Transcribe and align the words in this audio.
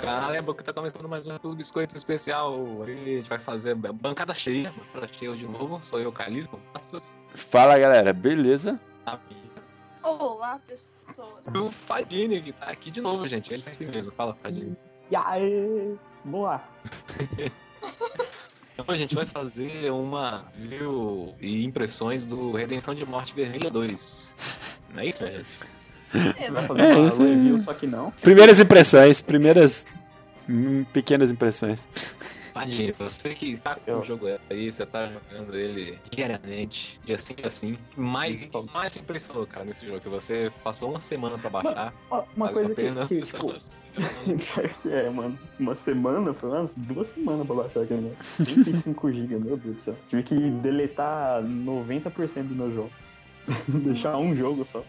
Galera, 0.00 0.54
que 0.54 0.62
tá 0.62 0.72
começando 0.72 1.08
mais 1.08 1.26
um 1.26 1.38
Clube 1.38 1.56
Biscoito 1.56 1.96
Especial. 1.96 2.54
A 2.82 2.86
gente 2.86 3.28
vai 3.28 3.38
fazer 3.38 3.74
bancada 3.74 4.34
cheia. 4.34 4.72
Bancada 4.92 5.08
cheia 5.12 5.34
de 5.34 5.46
novo. 5.46 5.82
Sou 5.82 5.98
eu, 5.98 6.12
Calismo. 6.12 6.60
Fala 7.34 7.78
galera, 7.78 8.12
beleza? 8.12 8.78
Olá, 10.02 10.60
pessoas. 10.66 11.46
O 11.54 11.72
Fadini, 11.72 12.42
que 12.42 12.52
tá 12.52 12.66
aqui 12.66 12.90
de 12.90 13.00
novo, 13.00 13.26
gente. 13.26 13.52
Ele 13.52 13.62
tá 13.62 13.70
aqui 13.70 13.86
mesmo. 13.86 14.12
Fala, 14.12 14.34
Fadini. 14.34 14.76
E 15.10 15.16
aí? 15.16 15.96
Boa. 16.24 16.62
Então 18.78 18.94
a 18.94 18.98
gente 18.98 19.14
vai 19.14 19.24
fazer 19.24 19.90
uma 19.90 20.44
review 20.54 21.34
e 21.40 21.64
impressões 21.64 22.26
do 22.26 22.52
Redenção 22.52 22.94
de 22.94 23.06
Morte 23.06 23.34
Vermelha 23.34 23.70
2. 23.70 24.82
Não 24.92 25.00
é 25.00 25.06
isso, 25.06 25.26
gente? 25.26 25.46
É, 26.14 26.50
Vai 26.50 26.66
fazer 26.66 26.82
É 26.82 26.96
uma 26.96 27.08
isso 27.08 27.22
review, 27.22 27.58
só 27.58 27.74
que 27.74 27.86
não. 27.86 28.10
Primeiras 28.22 28.60
impressões, 28.60 29.20
primeiras 29.20 29.86
hum, 30.48 30.84
pequenas 30.92 31.30
impressões. 31.30 31.86
Fadini, 32.56 32.94
você 32.98 33.34
que 33.34 33.58
tá 33.58 33.74
com 33.74 33.90
Eu. 33.90 33.98
o 34.00 34.04
jogo 34.04 34.26
aí, 34.48 34.72
você 34.72 34.86
tá 34.86 35.10
jogando 35.12 35.54
ele 35.54 35.98
diariamente, 36.10 36.98
dia 37.04 37.18
sim, 37.18 37.34
dia 37.34 37.50
sim. 37.50 37.76
Mais, 37.94 38.34
o 38.34 38.38
que 38.38 38.72
mais 38.72 38.94
te 38.94 38.98
impressionou, 38.98 39.46
cara, 39.46 39.66
nesse 39.66 39.84
jogo? 39.84 40.00
Que 40.00 40.08
você 40.08 40.50
passou 40.64 40.88
uma 40.88 41.00
semana 41.02 41.36
pra 41.36 41.50
baixar. 41.50 41.92
Uma 42.34 42.46
valeu 42.50 42.54
coisa 42.54 42.74
que, 42.74 43.08
que 43.08 43.20
tipo, 43.30 44.88
é, 44.88 45.10
mano, 45.10 45.38
uma 45.58 45.74
semana, 45.74 46.32
foi 46.32 46.48
umas 46.48 46.74
duas 46.74 47.08
semanas 47.08 47.46
pra 47.46 47.56
baixar 47.56 47.82
aquele 47.82 48.00
negócio. 48.00 48.44
25 48.46 49.12
GB, 49.12 49.38
meu 49.38 49.56
Deus 49.58 49.76
do 49.76 49.82
céu. 49.82 49.96
Tive 50.08 50.22
que 50.22 50.34
deletar 50.34 51.42
90% 51.42 52.42
do 52.44 52.54
meu 52.54 52.72
jogo. 52.74 52.90
Deixar 53.68 54.16
um 54.18 54.34
jogo 54.34 54.64
só. 54.64 54.82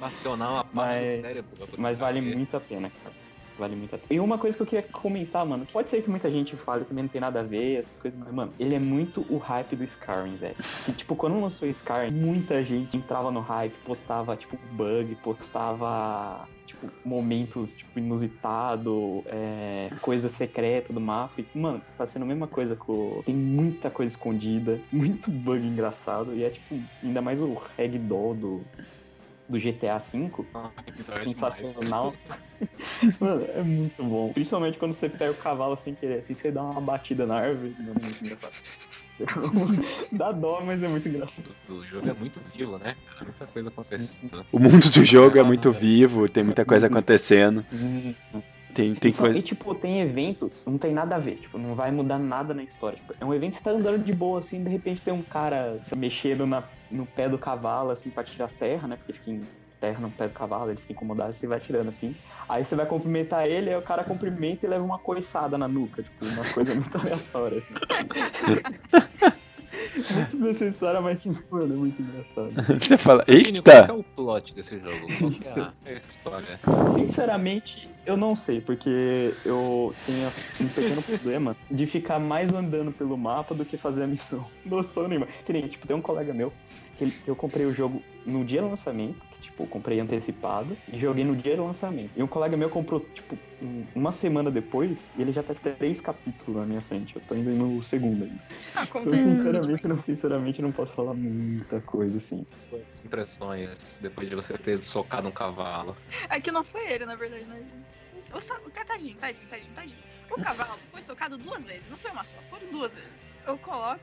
acionar 0.00 0.50
uma 0.52 0.64
parte 0.64 0.74
Mas- 0.74 1.10
do 1.10 1.20
cérebro. 1.20 1.68
Mas 1.76 1.98
vale 1.98 2.20
muito 2.20 2.56
a 2.56 2.60
pena, 2.60 2.90
cara. 3.02 3.14
Vale 3.58 3.74
muito 3.74 3.94
a 3.94 3.98
pena. 3.98 4.08
E 4.10 4.20
uma 4.20 4.38
coisa 4.38 4.56
que 4.56 4.62
eu 4.62 4.66
queria 4.66 4.84
comentar, 4.84 5.44
mano, 5.44 5.66
pode 5.72 5.90
ser 5.90 6.00
que 6.00 6.08
muita 6.08 6.30
gente 6.30 6.56
fale 6.56 6.84
também 6.84 7.02
não 7.02 7.08
tem 7.08 7.20
nada 7.20 7.40
a 7.40 7.42
ver, 7.42 7.80
essas 7.80 7.98
coisas, 7.98 8.18
mas, 8.18 8.32
mano, 8.32 8.52
ele 8.58 8.74
é 8.74 8.78
muito 8.78 9.26
o 9.28 9.36
hype 9.36 9.74
do 9.74 9.82
Skyrim, 9.82 10.36
velho. 10.36 10.54
Tipo, 10.96 11.16
quando 11.16 11.40
lançou 11.40 11.68
Skyrim, 11.68 12.12
muita 12.12 12.62
gente 12.62 12.96
entrava 12.96 13.32
no 13.32 13.40
hype, 13.40 13.74
postava, 13.84 14.36
tipo, 14.36 14.56
bug, 14.72 15.16
postava, 15.16 16.48
tipo, 16.66 16.88
momentos, 17.04 17.72
tipo, 17.72 17.98
inusitado, 17.98 19.24
é, 19.26 19.88
coisa 20.00 20.28
secreta 20.28 20.92
do 20.92 21.00
mapa. 21.00 21.34
E, 21.40 21.58
mano, 21.58 21.82
tá 21.96 22.06
sendo 22.06 22.22
a 22.22 22.26
mesma 22.26 22.46
coisa 22.46 22.76
com... 22.76 23.22
Tem 23.26 23.34
muita 23.34 23.90
coisa 23.90 24.14
escondida, 24.14 24.80
muito 24.92 25.32
bug 25.32 25.66
engraçado, 25.66 26.32
e 26.32 26.44
é, 26.44 26.50
tipo, 26.50 26.78
ainda 27.02 27.20
mais 27.20 27.42
o 27.42 27.54
ragdoll 27.76 28.34
do... 28.34 28.60
Do 29.48 29.58
GTA 29.58 29.98
V, 29.98 30.30
demais. 30.30 31.24
sensacional. 31.24 32.14
Mano, 33.20 33.46
é 33.54 33.62
muito 33.62 34.02
bom. 34.04 34.32
Principalmente 34.32 34.78
quando 34.78 34.92
você 34.92 35.08
pega 35.08 35.30
o 35.30 35.36
cavalo 35.36 35.76
sem 35.76 35.94
querer, 35.94 36.20
assim, 36.20 36.34
você 36.34 36.50
dá 36.50 36.62
uma 36.62 36.80
batida 36.80 37.24
na 37.26 37.36
árvore. 37.36 37.74
Mano, 37.78 37.94
é 37.98 38.04
muito 38.04 38.24
engraçado. 38.24 38.52
Dá 40.12 40.30
dó, 40.30 40.60
mas 40.64 40.82
é 40.82 40.88
muito 40.88 41.08
engraçado. 41.08 41.48
O 41.68 41.84
jogo 41.84 42.08
é 42.08 42.12
muito 42.12 42.40
vivo, 42.54 42.78
né? 42.78 42.96
Cara, 43.06 43.24
muita 43.24 43.46
coisa 43.46 43.68
acontecendo. 43.68 44.46
O 44.52 44.58
mundo 44.58 44.88
do 44.90 45.04
jogo 45.04 45.38
é 45.38 45.42
muito 45.42 45.72
vivo, 45.72 46.28
tem 46.28 46.44
muita 46.44 46.64
coisa 46.64 46.86
acontecendo. 46.86 47.64
Tem, 48.78 48.94
tem 48.94 49.10
e, 49.10 49.14
só- 49.14 49.24
coisa. 49.24 49.36
e, 49.38 49.42
tipo, 49.42 49.74
tem 49.74 50.00
eventos, 50.02 50.62
não 50.64 50.78
tem 50.78 50.92
nada 50.94 51.16
a 51.16 51.18
ver, 51.18 51.34
tipo, 51.34 51.58
não 51.58 51.74
vai 51.74 51.90
mudar 51.90 52.16
nada 52.16 52.54
na 52.54 52.62
história. 52.62 52.96
Tipo, 52.96 53.12
é 53.20 53.24
um 53.24 53.34
evento 53.34 53.54
que 53.54 53.58
você 53.58 53.64
tá 53.64 53.70
andando 53.72 54.04
de 54.04 54.12
boa, 54.12 54.38
assim, 54.38 54.62
de 54.62 54.70
repente 54.70 55.02
tem 55.02 55.12
um 55.12 55.20
cara 55.22 55.80
mexendo 55.96 56.46
na, 56.46 56.62
no 56.88 57.04
pé 57.04 57.28
do 57.28 57.36
cavalo, 57.36 57.90
assim, 57.90 58.08
pra 58.08 58.22
tirar 58.22 58.48
terra, 58.52 58.86
né? 58.86 58.94
Porque 58.96 59.14
fica 59.14 59.32
em 59.32 59.42
terra 59.80 59.98
no 59.98 60.12
pé 60.12 60.28
do 60.28 60.32
cavalo, 60.34 60.70
ele 60.70 60.80
fica 60.80 60.92
incomodado, 60.92 61.32
você 61.32 61.48
vai 61.48 61.58
tirando 61.58 61.88
assim. 61.88 62.14
Aí 62.48 62.64
você 62.64 62.76
vai 62.76 62.86
cumprimentar 62.86 63.48
ele, 63.48 63.68
aí 63.68 63.76
o 63.76 63.82
cara 63.82 64.04
cumprimenta 64.04 64.64
e 64.64 64.68
leva 64.68 64.84
uma 64.84 64.98
coiçada 65.00 65.58
na 65.58 65.66
nuca, 65.66 66.04
tipo, 66.04 66.24
uma 66.24 66.44
coisa 66.44 66.72
muito 66.76 66.96
aleatória, 67.02 67.58
assim. 67.58 67.74
muito 70.14 70.30
desnecessária, 70.30 71.00
mas 71.00 71.18
que, 71.18 71.28
mano, 71.50 71.74
é 71.74 71.76
muito 71.76 72.00
engraçado. 72.02 72.52
Você 72.78 72.96
fala, 72.96 73.24
Fadini, 73.24 73.60
Qual 73.62 73.76
é 73.76 73.80
eita! 73.80 73.94
o 73.94 74.02
plot 74.02 74.54
desse 74.54 74.78
jogo? 74.78 75.06
Qual 75.18 75.30
que 75.30 75.46
é 75.48 75.72
a 75.86 75.92
história? 75.92 76.60
Sinceramente, 76.94 77.88
eu 78.06 78.16
não 78.16 78.34
sei, 78.36 78.60
porque 78.60 79.32
eu 79.44 79.92
tenho 80.06 80.28
um 80.60 80.68
pequeno 80.68 81.02
problema 81.02 81.56
de 81.70 81.86
ficar 81.86 82.18
mais 82.18 82.52
andando 82.52 82.92
pelo 82.92 83.16
mapa 83.16 83.54
do 83.54 83.64
que 83.64 83.76
fazer 83.76 84.02
a 84.02 84.06
missão. 84.06 84.44
Noção 84.64 85.06
nenhuma. 85.08 85.26
Que 85.46 85.52
nem, 85.52 85.66
tipo, 85.68 85.86
tem 85.86 85.96
um 85.96 86.02
colega 86.02 86.32
meu 86.34 86.52
que 86.96 87.04
ele- 87.04 87.14
eu 87.26 87.36
comprei 87.36 87.64
o 87.66 87.72
jogo 87.72 88.02
no 88.26 88.44
dia 88.44 88.60
do 88.60 88.68
lançamento, 88.68 89.16
tipo, 89.40 89.62
eu 89.62 89.66
comprei 89.66 90.00
antecipado 90.00 90.76
e 90.92 90.98
joguei 90.98 91.24
no 91.24 91.36
dia 91.36 91.56
do 91.56 91.64
lançamento. 91.64 92.10
E 92.16 92.22
um 92.22 92.26
colega 92.26 92.56
meu 92.56 92.68
comprou, 92.70 93.00
tipo, 93.14 93.36
um- 93.62 93.84
uma 93.94 94.12
semana 94.12 94.50
depois 94.50 95.10
e 95.16 95.22
ele 95.22 95.32
já 95.32 95.42
tá 95.42 95.54
três 95.54 96.00
capítulos 96.00 96.60
na 96.60 96.66
minha 96.66 96.80
frente. 96.80 97.14
Eu 97.16 97.22
tô 97.22 97.34
indo 97.34 97.50
no 97.50 97.82
segundo 97.82 98.24
ainda. 98.24 98.40
Ah, 98.74 98.82
Acontece. 98.82 99.22
sinceramente, 99.22 99.88
não, 99.88 100.02
sinceramente, 100.02 100.62
não 100.62 100.72
posso 100.72 100.92
falar 100.94 101.14
muita 101.14 101.80
coisa, 101.80 102.16
assim. 102.18 102.46
Suas 102.56 103.04
impressões 103.04 103.98
depois 104.00 104.28
de 104.28 104.34
você 104.34 104.56
ter 104.56 104.82
socado 104.82 105.28
um 105.28 105.32
cavalo. 105.32 105.96
É 106.30 106.40
que 106.40 106.50
não 106.52 106.64
foi 106.64 106.92
ele, 106.92 107.06
na 107.06 107.16
verdade, 107.16 107.44
né? 107.44 107.62
O, 108.32 108.40
sa- 108.40 108.58
o 108.66 108.70
ca- 108.70 108.84
tadinho, 108.84 109.16
tadinho, 109.16 109.46
tadinho, 109.48 109.70
tadinho. 109.74 109.98
O 110.30 110.42
cavalo 110.42 110.76
foi 110.92 111.00
socado 111.00 111.38
duas 111.38 111.64
vezes, 111.64 111.88
não 111.88 111.96
foi 111.96 112.10
uma 112.10 112.22
só, 112.22 112.36
foram 112.50 112.66
duas 112.70 112.94
vezes. 112.94 113.26
Eu 113.46 113.56
coloco 113.56 113.98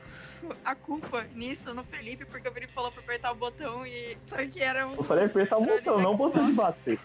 a 0.64 0.74
culpa 0.74 1.24
nisso 1.34 1.72
no 1.72 1.84
Felipe, 1.84 2.24
porque 2.24 2.48
o 2.48 2.52
Felipe 2.52 2.72
falou 2.72 2.90
pra 2.90 3.00
apertar 3.00 3.30
o 3.30 3.36
botão 3.36 3.86
e. 3.86 4.18
Só 4.26 4.36
que 4.44 4.60
era 4.60 4.88
um. 4.88 4.96
Eu 4.96 5.04
falei 5.04 5.26
apertar 5.26 5.56
o 5.58 5.64
botão, 5.64 6.00
não 6.00 6.14
o 6.14 6.16
botão 6.16 6.44
de 6.44 6.52
bater. 6.52 6.98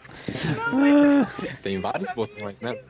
Tem 1.61 1.79
vários 1.79 2.09
botões, 2.11 2.59
né? 2.61 2.81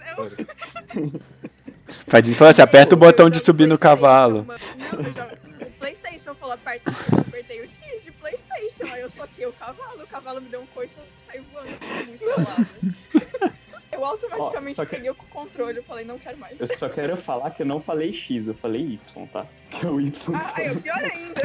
Fadinho 2.08 2.36
falou 2.36 2.50
assim: 2.52 2.62
aperta 2.62 2.96
o 2.96 2.98
botão 2.98 3.30
de 3.30 3.40
subir 3.42 3.68
no 3.68 3.78
cavalo. 3.78 4.46
Não, 4.48 5.00
eu 5.02 5.66
no 5.66 5.72
Playstation, 5.74 6.34
falou 6.36 6.54
aperta 6.56 6.90
o 6.90 6.94
X, 6.94 7.12
eu 7.12 7.20
apertei 7.20 7.60
o 7.62 7.70
X 7.70 8.04
de 8.04 8.12
Playstation, 8.14 8.86
aí 8.86 9.02
eu 9.02 9.10
soquei 9.12 9.46
o 9.48 9.52
cavalo, 9.54 10.02
o 10.04 10.08
cavalo 10.08 10.40
me 10.42 10.48
deu 10.48 10.62
um 10.62 10.68
coice 10.68 11.00
e 11.02 11.22
saiu 11.22 11.44
voando 11.52 11.78
muito 12.08 12.26
lado. 12.26 13.52
Eu 14.02 14.06
automaticamente 14.08 14.80
Ó, 14.80 14.84
só 14.84 14.90
que- 14.90 14.96
peguei 14.96 15.10
o 15.12 15.16
controle 15.16 15.80
e 15.80 15.84
falei, 15.84 16.04
não 16.06 16.18
quero 16.18 16.38
mais. 16.38 16.60
Eu 16.60 16.66
só 16.68 16.90
quero 16.90 17.16
falar 17.18 17.52
que 17.52 17.62
eu 17.62 17.66
não 17.68 17.80
falei 17.82 18.12
X, 18.12 18.48
eu 18.48 18.56
falei 18.56 18.82
Y, 19.16 19.28
tá? 19.28 19.46
Que 19.70 19.86
é 19.86 19.90
o 19.90 20.02
Y 20.02 20.12
Ah, 20.36 20.44
só. 20.44 20.56
ó, 20.56 20.82
pior 20.82 21.04
ainda. 21.04 21.42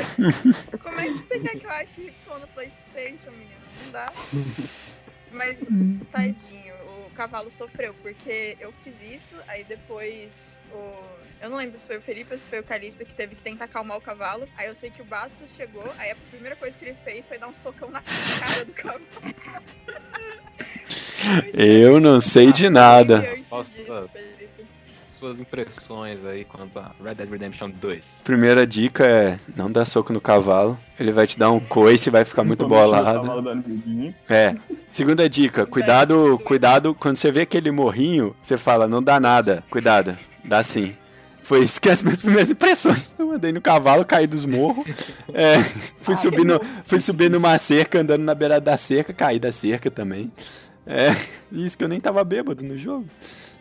Como 0.82 1.00
é 1.00 1.04
que 1.04 1.18
você 1.18 1.38
quer 1.40 1.58
que 1.58 1.66
eu 1.66 1.70
ache 1.70 2.00
Y 2.00 2.38
no 2.38 2.46
Playstation, 2.48 3.30
menino? 3.32 3.60
Não 3.84 3.92
dá. 3.92 4.12
Mas, 5.32 5.66
tadinho, 6.10 6.74
o 7.06 7.10
cavalo 7.10 7.50
sofreu, 7.50 7.92
porque 8.00 8.56
eu 8.58 8.72
fiz 8.82 9.02
isso, 9.02 9.34
aí 9.48 9.64
depois 9.64 10.60
o. 10.72 10.94
Eu 11.42 11.50
não 11.50 11.58
lembro 11.58 11.76
se 11.76 11.86
foi 11.86 11.98
o 11.98 12.00
Felipe 12.00 12.32
ou 12.32 12.38
se 12.38 12.46
foi 12.48 12.60
o 12.60 12.64
Calisto 12.64 13.04
que 13.04 13.12
teve 13.12 13.34
que 13.36 13.42
tentar 13.42 13.66
acalmar 13.66 13.98
o 13.98 14.00
cavalo. 14.00 14.48
Aí 14.56 14.68
eu 14.68 14.74
sei 14.74 14.90
que 14.90 15.02
o 15.02 15.04
Bastos 15.04 15.50
chegou, 15.54 15.84
aí 15.98 16.12
a 16.12 16.16
primeira 16.30 16.56
coisa 16.56 16.78
que 16.78 16.84
ele 16.86 16.96
fez 17.04 17.26
foi 17.26 17.36
dar 17.38 17.48
um 17.48 17.54
socão 17.54 17.90
na 17.90 18.00
cara 18.40 18.64
do 18.64 18.72
cavalo. 18.72 19.04
Eu 21.52 22.00
não 22.00 22.20
sei 22.20 22.52
de 22.52 22.68
nada. 22.68 23.24
Suas 25.18 25.40
impressões 25.40 26.24
aí 26.26 26.44
quanto 26.44 26.78
a 26.78 26.92
Red 27.02 27.14
Dead 27.14 27.30
Redemption 27.30 27.70
2. 27.70 28.20
Primeira 28.22 28.66
dica 28.66 29.06
é: 29.06 29.38
não 29.56 29.72
dá 29.72 29.84
soco 29.84 30.12
no 30.12 30.20
cavalo. 30.20 30.78
Ele 31.00 31.10
vai 31.10 31.26
te 31.26 31.38
dar 31.38 31.50
um 31.50 31.60
coice 31.60 32.08
e 32.08 32.12
vai 32.12 32.24
ficar 32.24 32.44
muito 32.44 32.66
bolado. 32.68 33.26
É. 34.28 34.54
Segunda 34.90 35.28
dica, 35.28 35.66
cuidado, 35.66 36.38
cuidado, 36.44 36.94
quando 36.94 37.16
você 37.16 37.30
vê 37.30 37.42
aquele 37.42 37.70
morrinho, 37.70 38.36
você 38.42 38.56
fala, 38.56 38.86
não 38.86 39.02
dá 39.02 39.18
nada. 39.18 39.64
Cuidado, 39.70 40.16
dá 40.44 40.62
sim. 40.62 40.94
Foi 41.46 41.60
isso 41.60 41.80
que 41.80 41.88
as 41.88 42.02
minhas 42.02 42.18
primeiras 42.18 42.50
impressões. 42.50 43.14
Eu 43.18 43.30
andei 43.30 43.52
no 43.52 43.60
cavalo, 43.60 44.04
caí 44.04 44.26
dos 44.26 44.44
morros. 44.44 44.84
É, 45.32 45.62
fui, 46.00 46.16
no, 46.44 46.58
bom. 46.58 46.64
fui 46.84 46.98
subir 46.98 47.30
numa 47.30 47.56
cerca, 47.56 48.00
andando 48.00 48.24
na 48.24 48.34
beirada 48.34 48.62
da 48.62 48.76
cerca, 48.76 49.12
caí 49.12 49.38
da 49.38 49.52
cerca 49.52 49.88
também. 49.88 50.32
É, 50.86 51.08
isso 51.52 51.76
que 51.76 51.84
eu 51.84 51.88
nem 51.88 52.00
tava 52.00 52.22
bêbado 52.24 52.62
no 52.64 52.76
jogo. 52.78 53.06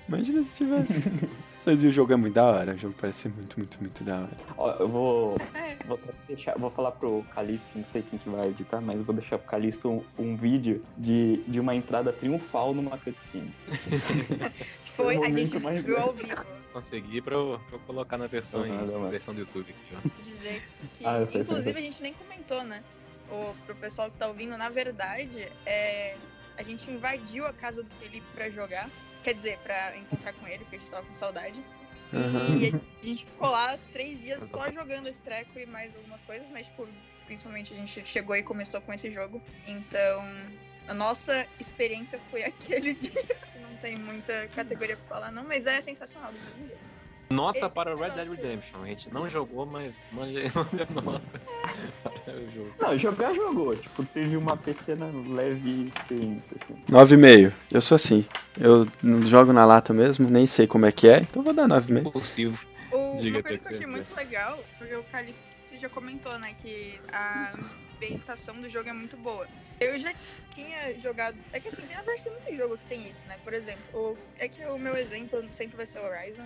Imagina 0.07 0.43
se 0.43 0.53
tivesse. 0.53 1.01
Mas 1.67 1.83
o 1.83 1.89
jogo 1.89 2.13
é 2.13 2.15
muito 2.15 2.35
da 2.35 2.45
hora, 2.45 2.75
o 2.75 2.77
jogo 2.77 2.93
parece 3.01 3.27
muito, 3.27 3.57
muito, 3.57 3.79
muito 3.81 4.03
da 4.03 4.17
hora. 4.19 4.37
Ó, 4.55 4.71
eu 4.73 4.87
vou, 4.87 5.35
É. 5.55 5.75
vou 5.87 5.99
deixar, 6.27 6.55
vou 6.59 6.69
falar 6.69 6.91
pro 6.91 7.25
Calisto, 7.33 7.65
não 7.73 7.83
sei 7.85 8.03
quem 8.03 8.19
que 8.19 8.29
vai 8.29 8.49
editar, 8.49 8.79
mas 8.79 8.97
eu 8.99 9.03
vou 9.03 9.15
deixar 9.15 9.39
pro 9.39 9.49
Calisto 9.49 9.89
um, 9.89 10.03
um 10.19 10.35
vídeo 10.37 10.85
de, 10.95 11.37
de 11.47 11.59
uma 11.59 11.73
entrada 11.73 12.13
triunfal 12.13 12.71
numa 12.75 12.99
cutscene. 12.99 13.51
Foi, 14.95 15.15
a 15.15 15.17
momento 15.21 15.33
gente 15.37 15.59
mais 15.59 15.81
viu 15.83 15.97
ao 15.99 16.13
vivo. 16.13 16.45
Consegui 16.71 17.19
pra 17.21 17.33
eu, 17.33 17.59
pra 17.67 17.77
eu 17.77 17.81
colocar 17.87 18.17
na 18.19 18.27
versão, 18.27 18.61
Uhum, 18.61 18.85
não, 18.85 19.09
versão 19.09 19.33
do 19.33 19.39
YouTube 19.39 19.65
aqui, 19.71 19.95
ó. 19.95 20.21
dizer 20.23 20.61
que, 20.99 21.03
Ah, 21.05 21.27
inclusive, 21.33 21.79
a 21.79 21.81
gente 21.81 22.01
nem 22.03 22.13
comentou, 22.13 22.63
né? 22.63 22.83
O, 23.31 23.55
pro 23.65 23.75
pessoal 23.75 24.11
que 24.11 24.17
tá 24.17 24.27
ouvindo, 24.27 24.55
na 24.55 24.69
verdade, 24.69 25.47
é, 25.65 26.15
a 26.57 26.63
gente 26.63 26.89
invadiu 26.89 27.45
a 27.45 27.53
casa 27.53 27.83
do 27.83 27.89
Felipe 27.95 28.25
pra 28.33 28.49
jogar. 28.49 28.89
Quer 29.23 29.33
dizer, 29.33 29.57
pra 29.59 29.97
encontrar 29.97 30.33
com 30.33 30.47
ele, 30.47 30.59
porque 30.59 30.75
a 30.75 30.79
gente 30.79 30.91
tava 30.91 31.05
com 31.05 31.15
saudade. 31.15 31.59
Uhum. 32.13 32.61
E 32.61 32.67
a 33.01 33.05
gente 33.05 33.25
ficou 33.25 33.49
lá 33.49 33.77
três 33.91 34.19
dias 34.19 34.43
só 34.49 34.71
jogando 34.71 35.07
esse 35.07 35.21
treco 35.21 35.57
e 35.57 35.65
mais 35.65 35.95
algumas 35.95 36.21
coisas, 36.21 36.47
mas, 36.51 36.67
tipo, 36.67 36.87
principalmente 37.25 37.73
a 37.73 37.77
gente 37.77 38.05
chegou 38.05 38.35
e 38.35 38.43
começou 38.43 38.79
com 38.81 38.93
esse 38.93 39.11
jogo. 39.11 39.41
Então, 39.67 40.23
a 40.87 40.93
nossa 40.93 41.45
experiência 41.59 42.19
foi 42.19 42.43
aquele 42.45 42.93
dia. 42.93 43.25
Não 43.61 43.75
tem 43.77 43.97
muita 43.97 44.47
categoria 44.49 44.95
pra 44.95 45.05
falar, 45.05 45.31
não, 45.31 45.43
mas 45.43 45.65
é 45.65 45.81
sensacional 45.81 46.31
do 46.31 46.39
mesmo 46.39 46.67
jeito. 46.67 46.95
Nota 47.29 47.57
Esse 47.57 47.69
para 47.69 47.95
Red 47.95 48.11
Dead 48.11 48.29
Redemption. 48.29 48.83
A 48.83 48.87
gente 48.87 49.11
não 49.11 49.27
jogou, 49.31 49.65
mas 49.65 50.09
manja 50.11 50.41
manja 50.53 50.87
nota 50.93 51.25
para 51.25 51.64
o 52.37 52.51
jogo. 52.51 52.73
Não, 52.79 52.97
jogar 52.97 53.33
jogou. 53.33 53.75
Tipo, 53.75 54.03
teve 54.05 54.35
uma 54.37 54.55
pequena 54.57 55.09
leve 55.29 55.91
experiência, 55.95 56.57
assim. 56.61 56.75
9,5. 56.89 57.51
Eu 57.71 57.81
sou 57.81 57.95
assim. 57.95 58.25
Eu 58.59 58.85
não 59.03 59.25
jogo 59.25 59.51
na 59.53 59.65
lata 59.65 59.93
mesmo, 59.93 60.29
nem 60.29 60.47
sei 60.47 60.65
como 60.67 60.85
é 60.85 60.91
que 60.91 61.07
é, 61.07 61.19
então 61.19 61.41
vou 61.43 61.53
dar 61.53 61.67
9,5. 61.67 62.07
Impulsivo. 62.07 62.65
O, 62.91 63.17
Diga, 63.17 63.37
uma 63.37 63.43
coisa 63.43 63.57
que 63.59 63.67
eu 63.73 63.77
achei 63.77 63.87
muito 63.87 64.15
legal, 64.15 64.63
porque 64.77 64.95
o 64.95 65.03
Calice 65.03 65.39
já 65.81 65.89
comentou, 65.89 66.37
né, 66.39 66.55
que 66.61 66.97
a 67.11 67.51
ambientação 67.95 68.55
do 68.55 68.69
jogo 68.69 68.87
é 68.87 68.93
muito 68.93 69.17
boa. 69.17 69.45
Eu 69.79 69.99
já 69.99 70.13
tinha 70.53 70.97
jogado. 70.97 71.35
É 71.51 71.59
que 71.59 71.67
assim, 71.67 71.81
na 71.93 72.01
verdade 72.01 72.23
tem 72.23 72.31
muito 72.31 72.55
jogo 72.55 72.77
que 72.77 72.85
tem 72.87 73.09
isso, 73.09 73.23
né? 73.27 73.35
Por 73.43 73.53
exemplo, 73.53 73.81
o- 73.93 74.17
é 74.39 74.47
que 74.47 74.63
o 74.65 74.77
meu 74.77 74.95
exemplo 74.95 75.43
sempre 75.49 75.75
vai 75.75 75.85
ser 75.85 75.99
Horizon. 75.99 76.43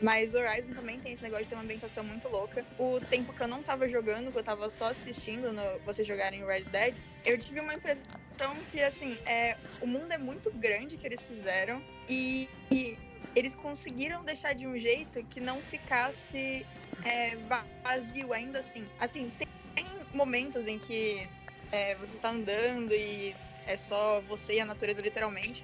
Mas 0.00 0.34
Horizon 0.34 0.72
também 0.72 0.98
tem 0.98 1.12
esse 1.12 1.22
negócio 1.22 1.44
de 1.44 1.50
ter 1.50 1.54
uma 1.56 1.64
ambientação 1.64 2.02
muito 2.02 2.26
louca. 2.28 2.64
O 2.78 2.98
tempo 3.00 3.34
que 3.34 3.42
eu 3.42 3.48
não 3.48 3.62
tava 3.62 3.86
jogando, 3.88 4.32
que 4.32 4.38
eu 4.38 4.42
tava 4.42 4.70
só 4.70 4.86
assistindo 4.86 5.52
no, 5.52 5.78
vocês 5.80 6.08
jogarem 6.08 6.44
Red 6.44 6.62
Dead, 6.62 6.94
eu 7.26 7.36
tive 7.36 7.60
uma 7.60 7.74
impressão 7.74 8.56
que, 8.70 8.80
assim, 8.82 9.18
é, 9.26 9.56
o 9.82 9.86
mundo 9.86 10.10
é 10.10 10.16
muito 10.18 10.50
grande 10.52 10.96
que 10.96 11.06
eles 11.06 11.22
fizeram 11.22 11.82
e, 12.08 12.48
e 12.70 12.96
eles 13.36 13.54
conseguiram 13.54 14.24
deixar 14.24 14.54
de 14.54 14.66
um 14.66 14.76
jeito 14.78 15.22
que 15.24 15.38
não 15.38 15.60
ficasse 15.60 16.64
é, 17.04 17.36
va- 17.46 17.66
vazio 17.82 18.32
ainda 18.32 18.60
assim. 18.60 18.82
Assim, 18.98 19.30
tem, 19.38 19.46
tem 19.74 19.86
momentos 20.14 20.66
em 20.66 20.78
que 20.78 21.22
é, 21.70 21.94
você 21.96 22.18
tá 22.18 22.30
andando 22.30 22.94
e 22.94 23.36
é 23.66 23.76
só 23.76 24.20
você 24.22 24.54
e 24.54 24.60
a 24.60 24.64
natureza 24.64 25.02
literalmente. 25.02 25.62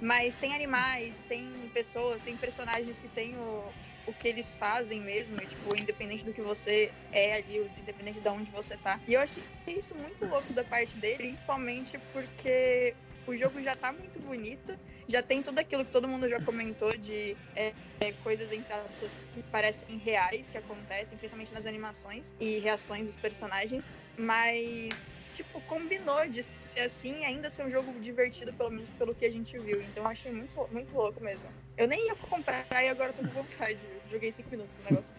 Mas 0.00 0.36
tem 0.36 0.54
animais, 0.54 1.24
tem 1.28 1.70
pessoas, 1.74 2.22
tem 2.22 2.36
personagens 2.36 3.00
que 3.00 3.08
tem 3.08 3.36
o, 3.36 3.64
o 4.06 4.12
que 4.12 4.28
eles 4.28 4.54
fazem 4.54 5.00
mesmo, 5.00 5.36
tipo, 5.36 5.76
independente 5.76 6.24
do 6.24 6.32
que 6.32 6.40
você 6.40 6.90
é 7.12 7.34
ali, 7.34 7.70
independente 7.78 8.20
de 8.20 8.28
onde 8.28 8.50
você 8.50 8.76
tá. 8.76 9.00
E 9.08 9.14
eu 9.14 9.20
achei 9.20 9.42
isso 9.66 9.94
muito 9.94 10.24
louco 10.26 10.52
da 10.52 10.64
parte 10.64 10.96
dele, 10.96 11.16
principalmente 11.16 11.98
porque 12.12 12.94
o 13.26 13.36
jogo 13.36 13.60
já 13.60 13.76
tá 13.76 13.92
muito 13.92 14.18
bonito, 14.20 14.78
já 15.08 15.22
tem 15.22 15.42
tudo 15.42 15.58
aquilo 15.58 15.84
que 15.84 15.90
todo 15.90 16.06
mundo 16.06 16.28
já 16.28 16.40
comentou 16.42 16.94
de 16.96 17.34
é, 17.56 17.72
é, 18.00 18.12
coisas 18.22 18.52
entre 18.52 18.70
aspas 18.74 19.26
que 19.32 19.42
parecem 19.44 19.96
reais 19.96 20.50
que 20.50 20.58
acontecem, 20.58 21.16
principalmente 21.16 21.54
nas 21.54 21.64
animações 21.64 22.32
e 22.38 22.58
reações 22.58 23.06
dos 23.06 23.16
personagens, 23.16 23.90
mas 24.18 25.22
tipo 25.34 25.60
combinou 25.62 26.28
de 26.28 26.44
ser 26.60 26.80
assim 26.80 27.24
ainda 27.24 27.48
ser 27.48 27.64
um 27.64 27.70
jogo 27.70 27.90
divertido 28.00 28.52
pelo 28.52 28.70
menos 28.70 28.90
pelo 28.90 29.14
que 29.14 29.24
a 29.24 29.32
gente 29.32 29.58
viu. 29.58 29.80
Então 29.80 30.04
eu 30.04 30.10
achei 30.10 30.30
muito 30.30 30.68
muito 30.70 30.94
louco 30.94 31.22
mesmo. 31.24 31.48
Eu 31.76 31.88
nem 31.88 32.06
ia 32.08 32.14
comprar 32.14 32.66
e 32.70 32.88
agora 32.88 33.10
eu 33.10 33.14
tô 33.14 33.22
com 33.22 33.42
vontade. 33.42 33.78
Joguei 34.10 34.30
5 34.30 34.50
minutos 34.50 34.76
no 34.76 34.84
negócio. 34.90 35.14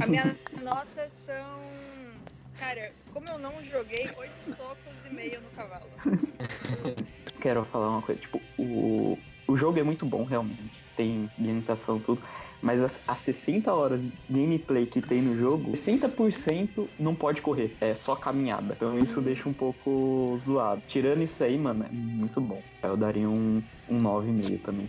A 0.00 0.06
minha 0.06 0.36
nota 0.62 1.08
são 1.08 1.60
Cara, 2.58 2.90
como 3.12 3.28
eu 3.28 3.38
não 3.38 3.52
joguei, 3.64 4.08
oito 4.16 4.56
socos 4.56 5.04
e 5.04 5.14
meio 5.14 5.40
no 5.40 5.50
cavalo. 5.50 5.86
Quero 7.40 7.64
falar 7.66 7.90
uma 7.90 8.02
coisa, 8.02 8.20
tipo, 8.20 8.40
o, 8.58 9.18
o 9.46 9.56
jogo 9.56 9.78
é 9.78 9.82
muito 9.82 10.06
bom, 10.06 10.24
realmente. 10.24 10.72
Tem 10.96 11.30
ambientação, 11.38 12.00
tudo. 12.00 12.22
Mas 12.62 12.82
as, 12.82 13.00
as 13.06 13.18
60 13.18 13.72
horas 13.72 14.02
de 14.02 14.10
gameplay 14.28 14.86
que 14.86 15.00
tem 15.00 15.20
no 15.20 15.36
jogo, 15.36 15.72
60% 15.72 16.88
não 16.98 17.14
pode 17.14 17.42
correr. 17.42 17.76
É 17.80 17.94
só 17.94 18.16
caminhada. 18.16 18.74
Então 18.74 18.98
isso 18.98 19.20
deixa 19.20 19.48
um 19.48 19.52
pouco 19.52 20.38
zoado. 20.42 20.82
Tirando 20.88 21.22
isso 21.22 21.44
aí, 21.44 21.56
mano, 21.58 21.84
é 21.84 21.88
muito 21.92 22.40
bom. 22.40 22.60
Eu 22.82 22.96
daria 22.96 23.28
um, 23.28 23.62
um 23.88 23.98
9,5 23.98 24.62
também. 24.62 24.88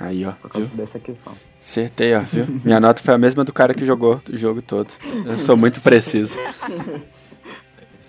Aí, 0.00 0.24
ó, 0.24 0.32
Por 0.32 0.50
causa 0.50 0.66
viu? 0.66 0.76
dessa 0.76 0.98
questão. 0.98 1.32
Acertei, 1.60 2.14
ó, 2.14 2.20
viu? 2.20 2.46
Minha 2.64 2.80
nota 2.80 3.02
foi 3.02 3.14
a 3.14 3.18
mesma 3.18 3.44
do 3.44 3.52
cara 3.52 3.74
que 3.74 3.84
jogou 3.86 4.22
o 4.30 4.36
jogo 4.36 4.60
todo. 4.62 4.92
Eu 5.24 5.38
sou 5.38 5.56
muito 5.56 5.80
preciso. 5.80 6.36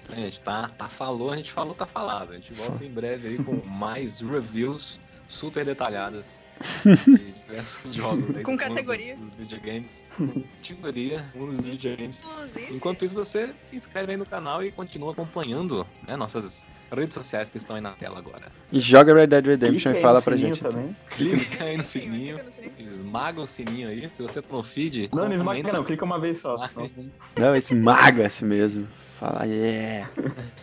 A 0.09 0.19
gente 0.19 0.41
tá, 0.41 0.67
tá 0.75 0.87
falou, 0.89 1.29
a 1.29 1.35
gente 1.35 1.51
falou, 1.51 1.75
tá 1.75 1.85
falado. 1.85 2.31
A 2.31 2.35
gente 2.35 2.51
volta 2.51 2.83
em 2.83 2.89
breve 2.89 3.27
aí 3.27 3.37
com 3.37 3.61
mais 3.67 4.19
reviews 4.19 4.99
super 5.27 5.63
detalhadas 5.63 6.41
de 6.85 7.31
diversos 7.47 7.93
jogos. 7.93 8.35
aí 8.35 8.43
Com 8.43 8.57
categoria. 8.57 9.15
Dos, 9.15 9.27
dos 9.27 9.35
videogames. 9.35 10.07
Com 10.17 10.27
categoria, 10.61 11.25
um 11.35 11.47
dos 11.47 11.59
videogames. 11.61 12.23
Inclusive, 12.23 12.73
Enquanto 12.75 13.05
isso, 13.05 13.15
você 13.15 13.53
se 13.65 13.75
inscreve 13.75 14.11
aí 14.13 14.17
no 14.17 14.25
canal 14.25 14.63
e 14.63 14.71
continua 14.71 15.11
acompanhando 15.11 15.85
né, 16.07 16.15
nossas 16.15 16.67
redes 16.91 17.15
sociais 17.15 17.49
que 17.49 17.57
estão 17.57 17.75
aí 17.75 17.81
na 17.81 17.91
tela 17.91 18.17
agora. 18.17 18.51
E 18.71 18.79
joga 18.79 19.13
Red 19.13 19.27
Dead 19.27 19.45
Redemption 19.45 19.91
Clica 19.91 19.99
e 19.99 20.01
fala 20.01 20.21
pra 20.21 20.35
gente. 20.35 20.59
então. 20.59 20.71
Também. 20.71 20.95
Clica 21.09 21.63
aí 21.63 21.77
no 21.77 21.83
sininho, 21.83 22.39
esmaga 22.77 23.41
o 23.41 23.47
sininho 23.47 23.89
aí. 23.89 24.09
Se 24.11 24.21
você 24.21 24.41
tá 24.41 24.55
no 24.55 24.63
feed, 24.63 25.09
Não, 25.13 25.27
não 25.27 25.33
esmaga 25.33 25.71
não, 25.71 25.83
clica 25.83 26.05
uma 26.05 26.19
vez 26.19 26.39
só. 26.39 26.55
Esmaga. 26.55 26.89
Não, 27.37 27.55
esmaga-se 27.55 28.45
mesmo. 28.45 28.87
Fala, 29.17 29.45
yeah. 29.47 30.11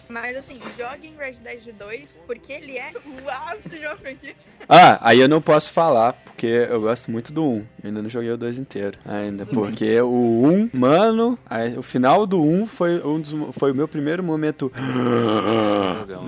Mas 0.08 0.37
assim, 0.37 0.61
jogue 0.79 1.08
em 1.08 1.17
Red 1.17 1.40
Dead 1.43 1.75
2, 1.76 2.20
porque 2.25 2.52
ele 2.52 2.79
é 2.79 2.93
o 2.94 3.29
ápice 3.29 3.81
de 3.81 3.85
uma 3.85 3.97
franquia. 3.97 4.37
Ah, 4.69 4.97
aí 5.02 5.19
eu 5.19 5.29
não 5.29 5.43
posso 5.43 5.73
falar, 5.73 5.83
porque 6.12 6.46
eu 6.46 6.81
gosto 6.81 7.10
muito 7.10 7.32
do 7.32 7.42
1. 7.44 7.56
Eu 7.56 7.64
ainda 7.84 8.02
não 8.02 8.08
joguei 8.08 8.31
o 8.31 8.36
2 8.36 8.58
inteiro. 8.58 8.98
Ainda, 9.04 9.46
porque 9.46 10.00
o 10.00 10.44
1, 10.46 10.70
mano, 10.72 11.38
aí, 11.48 11.76
o 11.76 11.82
final 11.82 12.26
do 12.26 12.42
1 12.42 12.66
foi, 12.66 13.02
um 13.04 13.20
dos, 13.20 13.32
foi 13.52 13.72
o 13.72 13.75
meu 13.75 13.86
primeiro 13.88 14.22
momento 14.22 14.72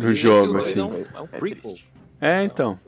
no 0.01 0.15
jogo, 0.15 0.59
assim. 0.59 0.81
É 0.81 0.85
um, 0.85 1.05
é 1.15 1.21
um 1.21 1.27
prequel. 1.27 1.75
É, 2.21 2.43
então. 2.43 2.79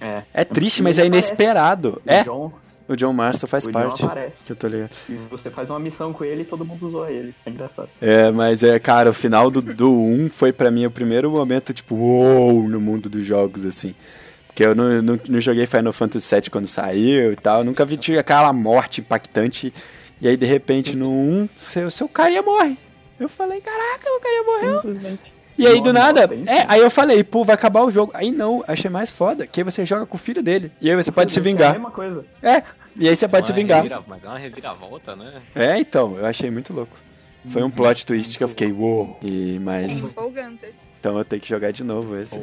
É. 0.00 0.22
É 0.32 0.44
triste, 0.44 0.82
mas 0.82 0.98
é 0.98 1.06
inesperado. 1.06 2.00
O 2.06 2.10
É, 2.10 2.24
John, 2.24 2.52
o 2.88 2.96
John 2.96 3.12
Marston 3.12 3.46
faz 3.46 3.66
o 3.66 3.70
parte. 3.70 4.00
John 4.00 4.06
aparece. 4.06 4.44
Que 4.44 4.52
eu 4.52 4.56
tô 4.56 4.66
ligado. 4.66 4.96
E 5.08 5.14
você 5.30 5.50
faz 5.50 5.68
uma 5.70 5.78
missão 5.78 6.12
com 6.12 6.24
ele 6.24 6.42
e 6.42 6.44
todo 6.44 6.64
mundo 6.64 6.88
zoa 6.90 7.10
ele. 7.10 7.34
É 7.44 7.50
engraçado. 7.50 7.88
É, 8.00 8.30
mas 8.30 8.62
é, 8.62 8.78
cara, 8.78 9.10
o 9.10 9.14
final 9.14 9.50
do, 9.50 9.60
do 9.60 9.92
1 9.92 10.30
foi 10.30 10.52
pra 10.52 10.70
mim 10.70 10.86
o 10.86 10.90
primeiro 10.90 11.30
momento, 11.30 11.74
tipo, 11.74 11.94
uou, 11.94 12.68
no 12.68 12.80
mundo 12.80 13.08
dos 13.08 13.24
jogos, 13.24 13.64
assim. 13.66 13.94
Porque 14.50 14.64
eu 14.64 14.74
não, 14.74 15.00
não, 15.00 15.20
não 15.28 15.40
joguei 15.40 15.64
Final 15.66 15.92
Fantasy 15.92 16.34
VII 16.34 16.50
quando 16.50 16.66
saiu 16.66 17.32
e 17.32 17.36
tal, 17.36 17.62
nunca 17.64 17.84
vi 17.86 17.96
tinha 17.96 18.20
aquela 18.20 18.52
morte 18.52 19.00
impactante. 19.00 19.72
E 20.20 20.28
aí, 20.28 20.36
de 20.36 20.44
repente, 20.44 20.94
no 20.96 21.08
1, 21.10 21.48
seu, 21.56 21.90
seu 21.90 22.08
carinha 22.08 22.42
morre. 22.42 22.76
Eu 23.18 23.28
falei, 23.28 23.60
caraca, 23.60 24.04
meu 24.10 24.20
carinha 24.20 24.42
morreu. 24.42 24.82
Simplesmente. 24.82 25.32
E 25.56 25.66
aí, 25.66 25.80
do 25.82 25.92
nada, 25.92 26.28
é, 26.46 26.64
aí 26.68 26.80
eu 26.80 26.90
falei, 26.90 27.22
pô, 27.22 27.44
vai 27.44 27.54
acabar 27.54 27.82
o 27.84 27.90
jogo. 27.90 28.12
Aí 28.14 28.30
não, 28.30 28.64
achei 28.66 28.90
mais 28.90 29.10
foda, 29.10 29.46
que 29.46 29.60
aí 29.60 29.64
você 29.64 29.84
joga 29.86 30.06
com 30.06 30.16
o 30.16 30.18
filho 30.18 30.42
dele. 30.42 30.72
E 30.80 30.90
aí 30.90 30.96
você 30.96 31.12
pode 31.12 31.32
se 31.32 31.38
É 31.38 31.40
a 31.40 31.44
vingar. 31.44 31.72
mesma 31.72 31.90
coisa. 31.90 32.24
É, 32.42 32.62
e 32.96 33.08
aí 33.08 33.14
você 33.14 33.28
pode 33.28 33.46
se 33.46 33.52
vingar. 33.52 33.84
mas 34.06 34.24
é 34.24 34.28
uma 34.28 34.38
reviravolta, 34.38 35.14
né? 35.14 35.38
É, 35.54 35.78
então, 35.78 36.16
eu 36.16 36.26
achei 36.26 36.50
muito 36.50 36.72
louco. 36.72 36.96
Foi 37.48 37.62
um 37.62 37.70
plot 37.70 38.04
twist 38.06 38.36
que 38.36 38.44
eu 38.44 38.48
fiquei, 38.48 38.72
uou. 38.72 39.18
E, 39.22 39.56
É 39.56 39.58
mas, 39.58 40.10
empolgante. 40.10 40.66
Então 41.00 41.16
eu 41.18 41.24
tenho 41.24 41.40
que 41.40 41.48
jogar 41.48 41.70
de 41.72 41.82
novo 41.82 42.14
esse. 42.16 42.38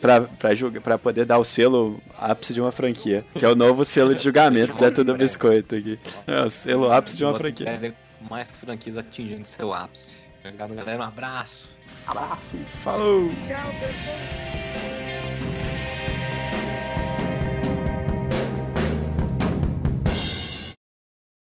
Pra, 0.00 0.22
pra, 0.22 0.54
julga- 0.54 0.80
pra 0.80 0.98
poder 0.98 1.24
dar 1.24 1.38
o 1.38 1.44
selo 1.44 2.02
ápice 2.18 2.52
de 2.52 2.60
uma 2.60 2.72
franquia. 2.72 3.24
Que 3.38 3.44
é 3.44 3.48
o 3.48 3.54
novo 3.54 3.84
selo 3.84 4.12
de 4.14 4.22
julgamento 4.22 4.76
da 4.76 4.90
Tudo 4.90 5.14
Biscoito 5.14 5.76
aqui. 5.76 5.98
É 6.26 6.42
o 6.42 6.50
selo 6.50 6.90
ápice 6.92 7.16
de 7.16 7.24
uma 7.24 7.34
franquia. 7.38 7.64
quer 7.66 7.78
ver 7.78 7.94
mais 8.28 8.50
franquias 8.56 8.96
atingindo 8.96 9.46
seu 9.48 9.72
ápice. 9.72 10.20
Obrigado, 10.44 10.74
galera. 10.74 10.98
Um 10.98 11.06
abraço. 11.06 11.72
Abraço. 12.06 12.50
Falou! 12.82 13.28
Tchau, 13.46 13.70
pessoas. 13.80 14.61